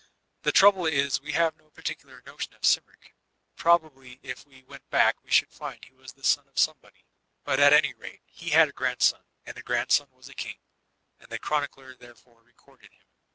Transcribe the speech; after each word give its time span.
The 0.41 0.51
trouble 0.51 0.87
is, 0.87 1.21
we 1.21 1.33
have 1.33 1.55
no 1.57 1.69
par 1.69 1.83
ticular 1.83 2.25
notion 2.25 2.55
of 2.55 2.63
Cymric 2.65 3.13
Probably 3.55 4.19
if 4.23 4.47
we 4.47 4.63
went 4.63 4.89
back 4.89 5.23
we 5.23 5.29
riiould 5.29 5.51
find 5.53 5.85
he 5.85 5.93
was 5.93 6.13
the 6.13 6.23
son 6.23 6.47
of 6.47 6.57
Somebody. 6.57 7.05
But 7.43 7.59
at 7.59 7.71
any 7.71 7.93
rate, 7.93 8.21
he 8.25 8.49
had 8.49 8.67
a 8.69 8.73
grandson, 8.73 9.21
and 9.45 9.55
the 9.55 9.61
grandson 9.61 10.07
was 10.11 10.27
a 10.27 10.33
king, 10.33 10.57
and 11.19 11.29
the 11.31 11.37
chronicler 11.37 11.93
therefore 11.93 12.41
recorded 12.41 12.91
him. 12.93 13.05